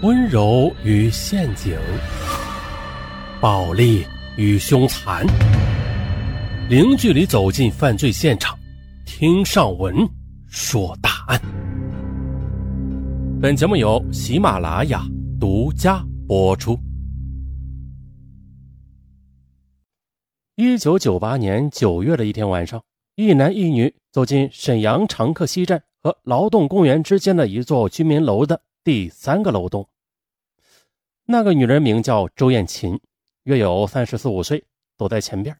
[0.00, 1.76] 温柔与陷阱，
[3.40, 5.26] 暴力与凶残，
[6.68, 8.56] 零距离走进犯罪现场，
[9.04, 10.08] 听上文
[10.46, 11.40] 说大案。
[13.42, 15.02] 本节目由喜马拉雅
[15.40, 16.78] 独家播出。
[20.54, 22.80] 一九九八年九月的一天晚上，
[23.16, 28.60] 一男一女走进沈阳长客西站和劳动公园之间的一座居民楼的。
[28.84, 29.88] 第三个楼栋，
[31.24, 32.98] 那个女人名叫周艳琴，
[33.42, 34.64] 约有三十四五岁，
[34.96, 35.58] 走在前边。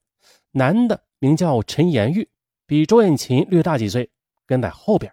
[0.52, 2.26] 男的名叫陈延玉，
[2.64, 4.10] 比周艳琴略大几岁，
[4.46, 5.12] 跟在后边。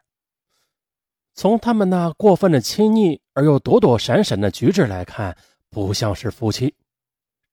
[1.33, 5.35] 从他们那过分的亲昵而又躲躲闪闪的举止来看，
[5.69, 6.73] 不像是夫妻。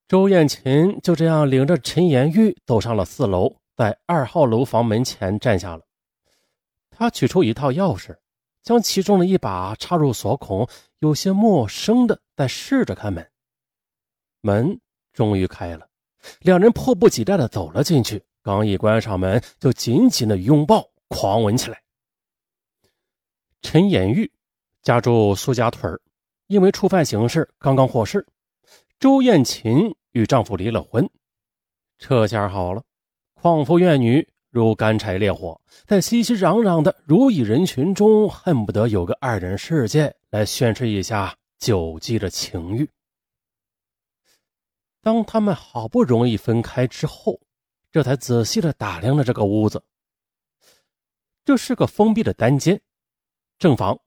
[0.06, 5.82] 周艳琴就这样领着陈延玉走上了四楼，在二号楼房门前站下了。
[6.90, 8.16] 他取出一套钥匙。
[8.62, 10.68] 将其中的一把插入锁孔，
[11.00, 13.28] 有些陌生的在试着开门。
[14.40, 14.80] 门
[15.12, 15.88] 终于开了，
[16.40, 18.22] 两人迫不及待的走了进去。
[18.42, 21.82] 刚一关上门，就紧紧的拥抱、狂吻起来。
[23.60, 24.32] 陈延玉
[24.82, 26.00] 家住苏家屯
[26.48, 28.26] 因为触犯刑事刚刚获释。
[28.98, 31.08] 周艳琴与丈夫离了婚，
[31.98, 32.82] 这下好了，
[33.40, 34.28] 旷夫怨女。
[34.52, 42.86] 如干柴烈火，在熙熙攘攘的如蚁人群中，恨不得有个二人世界来宣示一下久积的情欲。
[45.00, 47.40] 当他们好不容易分开之后，
[47.90, 49.82] 这才仔细的打量了这个屋子。
[51.46, 52.78] 这是个封闭的单间，
[53.58, 53.98] 正房，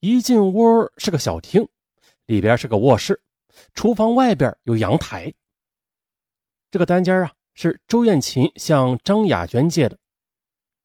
[0.00, 1.68] 一进屋是个小厅，
[2.24, 3.22] 里边是个卧室，
[3.72, 5.32] 厨房外边有阳台。
[6.72, 7.35] 这个单间啊。
[7.56, 9.98] 是周艳琴向张雅娟借的。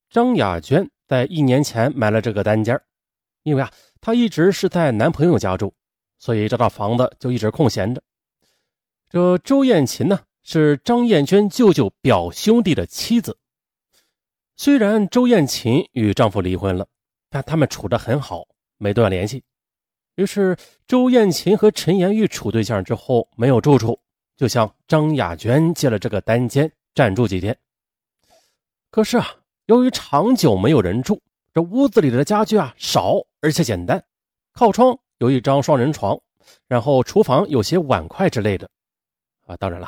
[0.09, 2.81] 张雅娟在一年前买了这个单间，
[3.43, 3.69] 因为啊，
[3.99, 5.73] 她一直是在男朋友家住，
[6.17, 8.01] 所以这套房子就一直空闲着。
[9.09, 13.37] 这周艳琴呢，是张艳娟舅舅表兄弟的妻子。
[14.55, 16.87] 虽然周艳琴与丈夫离婚了，
[17.29, 18.47] 但他们处得很好，
[18.77, 19.43] 没断联系。
[20.15, 20.55] 于是，
[20.87, 23.99] 周艳琴和陈延玉处对象之后，没有住处。
[24.41, 27.55] 就向张雅娟借了这个单间暂住几天。
[28.89, 29.35] 可是啊，
[29.67, 31.21] 由于长久没有人住，
[31.53, 34.03] 这屋子里的家具啊少而且简单，
[34.51, 36.19] 靠窗有一张双人床，
[36.67, 38.67] 然后厨房有些碗筷之类的。
[39.45, 39.87] 啊，当然了，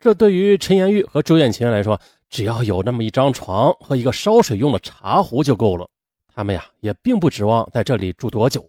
[0.00, 5.88] 这对于陈延玉和周艳琴来说，只要有那么一张床和一个烧水用的茶壶就够了。
[6.34, 8.68] 他们呀也并不指望在这里住多久。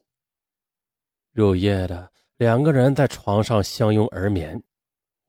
[1.33, 2.07] 入夜的
[2.37, 4.61] 两个人在床上相拥而眠。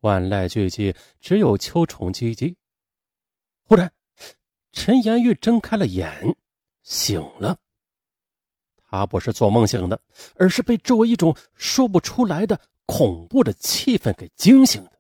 [0.01, 2.55] 万籁俱寂，只有秋虫唧唧。
[3.65, 3.93] 忽然，
[4.73, 6.37] 陈延玉睁开了眼，
[6.83, 7.59] 醒了。
[8.91, 10.01] 他不是做梦醒的，
[10.37, 14.93] 而是被周围一种说不出来的恐怖的气氛给惊醒的。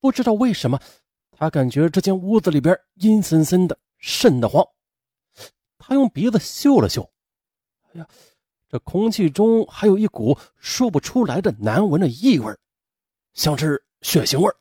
[0.00, 0.80] 不知道为什么，
[1.30, 4.66] 他感觉这间屋子里边阴森森的，瘆得慌。
[5.76, 7.08] 他用鼻子嗅了嗅，
[7.92, 8.08] 哎呀，
[8.68, 12.52] 这空气中还有一股说不出来的难闻的异味
[13.38, 14.52] 像是血腥味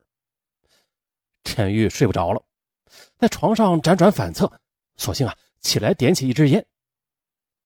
[1.43, 2.43] 陈玉睡不着了，
[3.17, 4.61] 在床上辗转反侧，
[4.97, 6.63] 索性啊起来点起一支烟，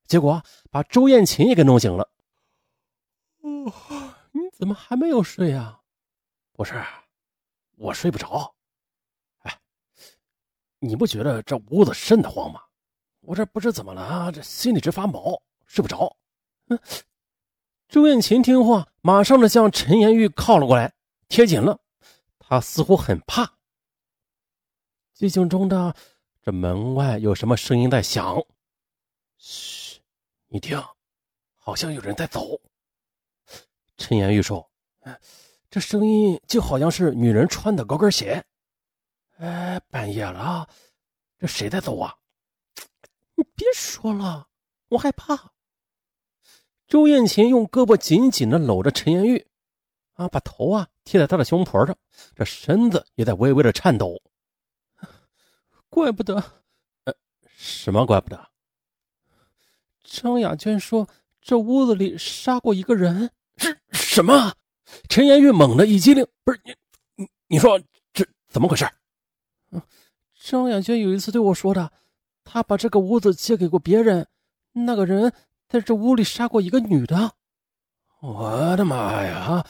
[0.08, 2.10] 结果把周艳琴也给弄醒了。
[3.42, 3.74] 哦，
[4.32, 5.82] 你怎么还没有睡啊？
[6.54, 6.82] 不是，
[7.76, 8.56] 我睡不着。
[9.40, 9.60] 哎，
[10.80, 12.62] 你不觉得这屋子瘆得慌吗？
[13.20, 16.16] 我这不知怎么了啊，这心里直发毛，睡不着。
[16.68, 16.80] 嗯，
[17.90, 20.94] 周艳琴听话，马上的向陈延玉靠了过来。
[21.32, 21.80] 贴紧了，
[22.38, 23.46] 他似乎很怕。
[25.16, 25.96] 寂静中的
[26.42, 28.38] 这门外有什么声音在响？
[29.38, 30.02] 嘘，
[30.50, 30.78] 你听，
[31.58, 32.60] 好像有人在走。
[33.96, 34.70] 陈延玉说
[35.72, 38.44] ：“这声音就好像是女人穿的高跟鞋。”
[39.40, 40.68] 哎，半夜了，
[41.40, 42.14] 这谁在走啊？
[43.36, 44.50] 你别说了，
[44.90, 45.54] 我害怕。
[46.90, 49.48] 周艳琴用胳膊紧紧的搂着陈延玉。
[50.22, 51.98] 啊，把头啊贴在他的胸脯上，
[52.36, 54.22] 这身子也在微微的颤抖。
[55.90, 56.36] 怪不得，
[57.06, 57.14] 呃，
[57.48, 58.48] 什么怪不得？
[60.04, 61.08] 张雅娟说
[61.42, 64.54] 这屋子里杀过一个人，是什么？
[65.10, 66.76] 陈延玉猛地一激灵，不是你，
[67.16, 67.82] 你你说
[68.14, 68.88] 这怎么回事？
[69.72, 69.82] 嗯，
[70.36, 71.92] 张雅娟有一次对我说的，
[72.44, 74.28] 她把这个屋子借给过别人，
[74.74, 75.34] 那个人
[75.68, 77.34] 在这屋里杀过一个女的。
[78.20, 79.66] 我的妈呀！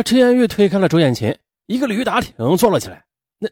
[0.00, 1.36] 这陈延玉推开了周艳琴，
[1.66, 3.04] 一个驴打挺坐了起来。
[3.38, 3.46] 那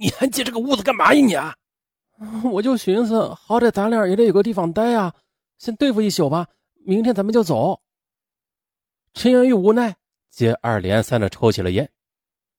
[0.00, 1.26] 你还借这个屋子干嘛呀？
[1.26, 1.54] 你啊，
[2.50, 5.14] 我就寻思，好歹咱俩也得有个地方待呀，
[5.58, 6.48] 先对付一宿吧。
[6.86, 7.82] 明天咱们就走。
[9.12, 9.94] 陈延玉无奈，
[10.30, 11.90] 接二连三的抽起了烟。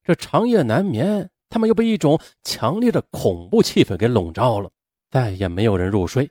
[0.03, 4.69] 这长夜难眠，他们又被一种强烈的恐怖气氛给笼罩了，
[5.09, 6.29] 再也没有人入睡。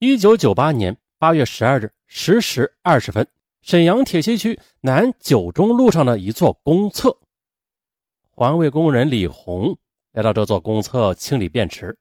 [0.00, 3.24] 一九九八年八月十二日十时二十分，
[3.62, 7.18] 沈阳铁西区南九中路上的一座公厕，
[8.30, 9.76] 环卫工人李红
[10.12, 11.98] 来到这座公厕清理便池，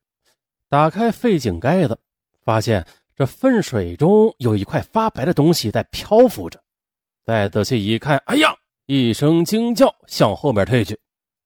[0.70, 2.00] 打开废井盖子，
[2.44, 6.62] 发现这粪水中有一块发白的东西在漂浮着。
[7.26, 8.56] 再仔细一看，哎呀！
[8.86, 10.98] 一声惊叫，向后面退去。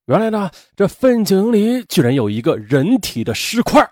[0.06, 3.92] 原来呢，这粪井里居然有一个人体的尸块。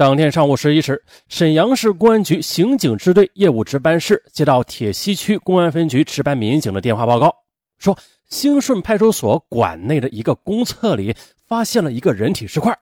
[0.00, 7.30] 当天上午十一时，沈阳市公安局刑警支队业务值班室接到铁西区公安分局值班民警的电话报告，
[7.76, 11.14] 说兴顺派出所管内的一个公厕里
[11.46, 12.74] 发现了一个人体尸块，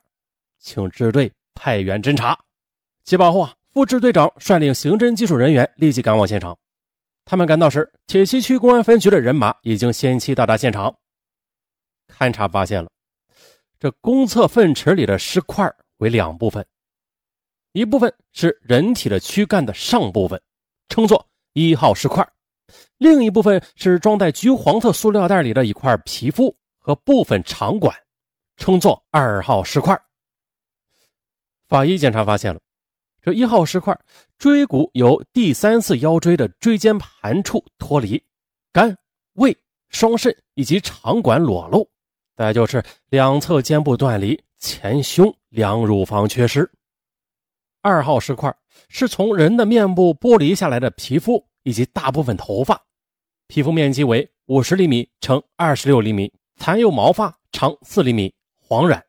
[0.60, 2.38] 请支队派员侦查。
[3.02, 6.56] 接报后啊，副支队长率领刑侦技术人员立即赶往现场。
[7.24, 10.94] 他们赶到时，铁西区公安分局的人马已经先期到达现场。
[12.16, 12.88] 勘查发现了，
[13.80, 16.64] 这公厕粪池里的尸块为两部分，
[17.72, 20.40] 一部分是人体的躯干的上部分，
[20.88, 22.24] 称作一号尸块；
[22.96, 27.94] 另一部分是装在橘黄色塑料袋里的一块皮肤和部分肠管，
[28.56, 30.00] 称作二号尸块。
[31.68, 32.60] 法医检查发现了。
[33.20, 33.98] 这一号尸块，
[34.38, 38.22] 椎骨由第三次腰椎的椎间盘处脱离，
[38.72, 38.96] 肝、
[39.34, 39.54] 胃、
[39.90, 41.90] 双肾以及肠管裸露，
[42.36, 46.70] 再就是两侧肩部断离，前胸两乳房缺失。
[47.88, 48.54] 二号尸块
[48.90, 52.78] 是从人的面部剥离下来的皮肤以及大部分头发，
[53.46, 59.02] 皮肤面积为五十厘米乘二十六厘米，残有毛发长四厘米，黄染。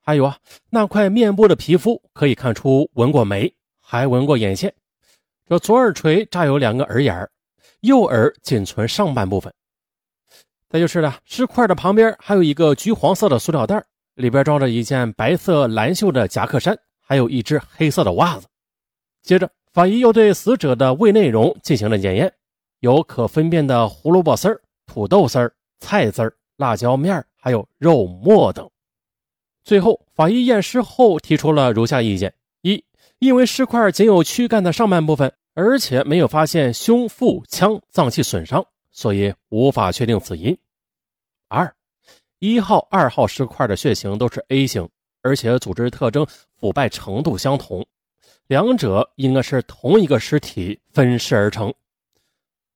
[0.00, 0.38] 还有啊，
[0.70, 4.72] 那块面部的皮肤可以看出纹过眉，还纹过眼线。
[5.48, 7.28] 这左耳垂扎有两个耳眼
[7.80, 9.52] 右耳仅存上半部分。
[10.68, 13.84] 再就是呢，尸块的旁边还有一个橘黄色的塑料袋，
[14.14, 18.46] 里边装着一件白色蓝袖的夹克衫，还有一只黑色的袜子。
[19.22, 22.32] 接着，法医又对死者的胃内容进行了检验，
[22.80, 28.68] 有可分辨的胡萝卜丝土豆丝菜丝辣椒面还有肉末等。
[29.62, 32.84] 最后，法医验尸后提出了如下意见：一，
[33.18, 40.54] 因为尸块仅有躯干的上半部分，而且没有发现胸、腹、腔脏器损伤，所以无法确定死因；
[41.48, 41.74] 二，
[42.40, 44.86] 一号、二号尸块的血型都是 A 型，
[45.24, 46.24] 而且组织特征、
[46.56, 47.84] 腐败程度相同，
[48.46, 51.72] 两者应该是同一个尸体分尸而成；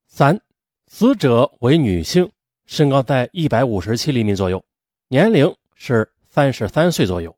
[0.08, 0.40] 三，
[0.88, 2.28] 死者为女性，
[2.66, 4.60] 身高在一百五十七厘米左右，
[5.06, 6.10] 年龄是。
[6.30, 7.34] 三十三岁左右。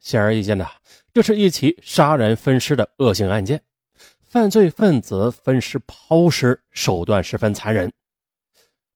[0.00, 0.66] 显而易见的，
[1.12, 3.62] 这是一起杀人分尸的恶性案件，
[4.24, 7.92] 犯罪分子分尸抛尸手段十分残忍。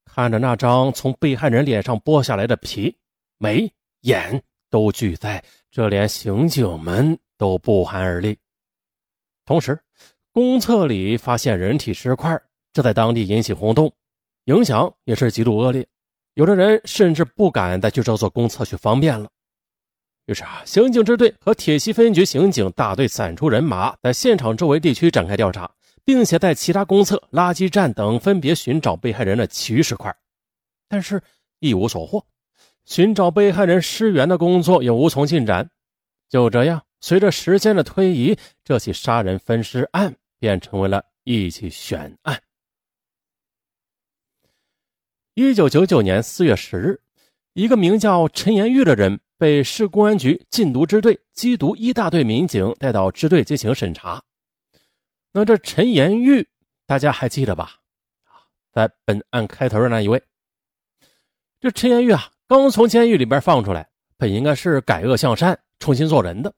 [0.06, 2.96] 看着那张从被害人脸上剥下来的皮，
[3.38, 8.38] 眉眼都聚在，这连刑警们都不寒而栗。
[9.44, 9.78] 同时，
[10.32, 12.40] 公厕里发现人体尸块，
[12.72, 13.92] 这在当地引起轰动，
[14.44, 15.86] 影响也是极度恶劣。
[16.34, 19.28] 有的人甚至不敢再去这座公厕去方便了。
[20.26, 25.68] 于是啊，刑警支队和铁西分局刑警大队散出人马，在现场周围地区展开调查，
[26.04, 30.14] 并且在其他公厕、垃圾站等分别寻找被害人的其余尸块，
[30.88, 31.20] 但是
[31.58, 32.24] 一无所获。
[32.90, 35.70] 寻找被害人尸源的工作也无从进展。
[36.28, 42.42] 就这样，随着时间的推移，这起杀人分尸案便成为了一起悬案。
[45.34, 47.00] 一九九九年四月十日，
[47.52, 54.20] 一个名叫陈延玉的人被市公安局禁毒支队缉毒一大队民警带到支队进行审查。
[55.30, 56.48] 那这陈延玉，
[56.86, 57.76] 大家还记得吧？
[58.72, 60.20] 在本案开头的那一位。
[61.60, 63.88] 这陈延玉啊，刚从监狱里边放出来，
[64.18, 66.52] 本应该是改恶向善、重新做人的，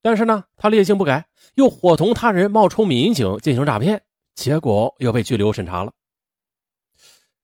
[0.00, 1.22] 但是呢，他劣性不改，
[1.56, 4.00] 又伙同他人冒充民警进行诈骗，
[4.34, 5.92] 结果又被拘留审查了。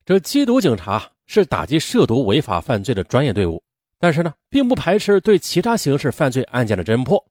[0.06, 3.62] 这缉毒警察是打击涉毒违法犯罪的专业队伍，
[3.98, 7.22] 但是呢，并不排斥对其他刑事犯罪案件的侦破。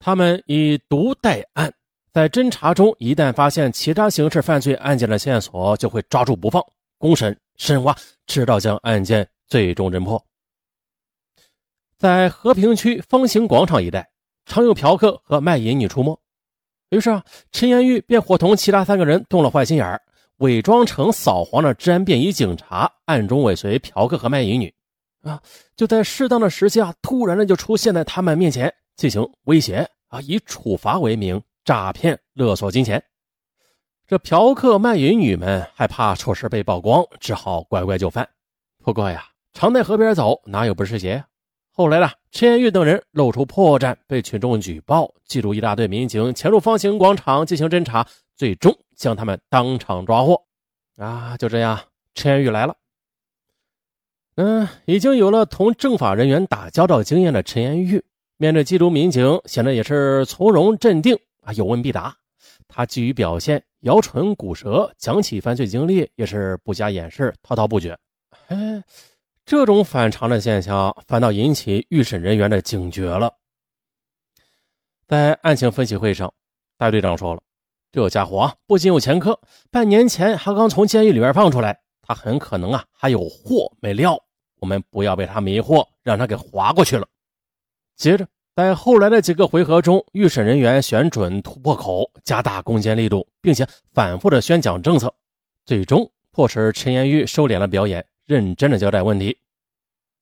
[0.00, 1.72] 他们以毒代案，
[2.12, 6.60] 在侦查中一旦发现其他刑事犯罪案件的线索，就会抓住不放，
[6.98, 10.24] 公审深挖，直到将案件最终侦破。
[11.98, 14.10] 在和平区方形广场一带，
[14.46, 16.18] 常有嫖客和卖淫女出没，
[16.88, 20.00] 于是啊，陈延玉便伙同其他三个人动了坏心眼儿。
[20.38, 24.74] 伪装成扫黄的治安便衣警察，暗中尾随嫖客和卖淫女，
[25.20, 25.42] 啊，
[25.76, 33.02] 就在适当的时机啊，突然的就出现在他们面前进行威胁啊，以处罚为名诈骗勒索金钱。
[34.06, 38.26] 这嫖客卖淫女们害怕丑事被曝光，只好乖乖就范。
[38.82, 41.24] 不过呀，常在河边走，哪有不湿鞋？
[41.72, 50.42] 后来呢，陈延玉等人露出破绽，被群众举报，记住一大队民警潜入方形广场进行侦查，最终将他们当场抓获。
[50.96, 51.80] 啊，就这样，
[52.14, 52.76] 陈延玉来了。
[54.36, 58.04] 嗯，已经有了同政法人员打交道经验的陈延玉，
[58.36, 62.14] 面对缉毒民警，显得也是从容镇定啊，有问必答。
[62.68, 67.98] 他基于表现，摇唇鼓舌，讲起犯罪经历，也是不加掩饰，滔滔不绝。
[68.48, 68.82] 哎，
[69.50, 73.34] 这种反常的现象，反倒引起预审人员的警觉了。
[75.08, 76.32] 在案情分析会上，
[76.78, 77.42] 大队长说了
[77.90, 84.16] ：“这家伙啊，不仅有前科，半年前还刚从监狱里面放出来，他很可能啊还有货没撂。
[84.60, 87.04] 我们不要被他迷惑，让他给划过去了。”
[87.98, 88.24] 接着。
[88.54, 95.12] 在后来的几个回合中，预审人员选准突破口，加大攻坚力度，并且反复的宣讲政策，
[95.66, 99.36] 最终迫使陈延玉收敛了表演，认真的交代问题。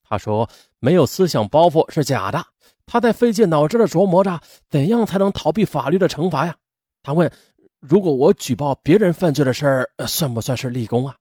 [0.01, 0.49] 他说
[0.81, 2.43] ：“没有思想包袱是假的。”
[2.87, 6.57] 他在费尽脑汁的琢磨着怎样才能逃避法律的惩罚呀。
[7.03, 7.31] 他问
[7.79, 11.15] ：“如果我举报别人犯罪的事儿，算不算是立功啊？”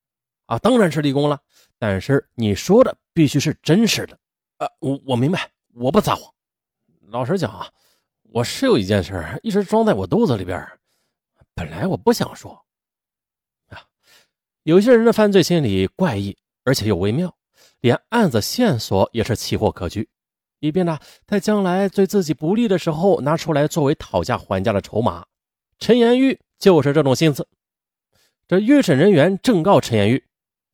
[0.46, 1.38] 啊，当然是立功了。
[1.78, 4.18] 但是你说的必须是真实的。
[4.56, 6.32] 啊，我我明白，我不撒谎。
[7.08, 7.68] 老实讲啊，
[8.22, 10.66] 我是有一件事一直装在我肚子里边，
[11.54, 12.58] 本来我不想说。
[14.62, 16.36] 有些人的犯罪心理怪异，
[16.68, 17.34] 而且又微妙，
[17.80, 20.06] 连案子线索也是奇货可居，
[20.58, 25.24] 以便呢在将来对自己不利的时候拿出来作为讨价还价的筹码。
[25.78, 27.48] 陈延玉就是这种心思。
[28.46, 30.22] 这预审人员正告陈延玉：“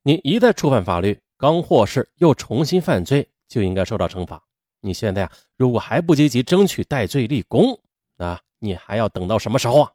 [0.03, 4.43] 你一旦触犯法律，刚获释又重新犯罪，就应该受到惩罚。”
[4.83, 7.81] 你现在呀，如果还不积极争取戴罪立功，
[8.17, 9.93] 啊，你还要等到什么时候啊？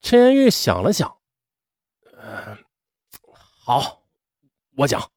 [0.00, 1.16] 陈延玉想了想，
[2.18, 2.58] 嗯，
[3.32, 4.02] 好，
[4.76, 5.10] 我讲。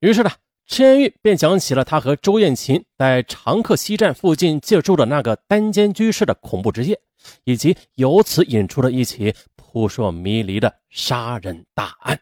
[0.00, 0.30] 于是呢，
[0.66, 7.00] 陈延玉便讲起了他和周艳琴在长客西站附近借住的那个单间居室的恐怖之夜，
[7.44, 12.20] 以及由此引出的一起扑朔迷离的杀人大案。